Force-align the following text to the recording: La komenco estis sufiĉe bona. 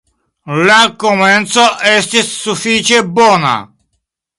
La 0.69 0.77
komenco 1.03 1.67
estis 1.93 2.35
sufiĉe 2.41 3.07
bona. 3.21 3.59